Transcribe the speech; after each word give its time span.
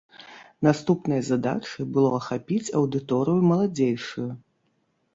Наступнай 0.67 1.21
задачай 1.27 1.83
было 1.97 2.09
ахапіць 2.21 2.73
аўдыторыю 2.83 3.39
маладзейшую. 3.55 4.31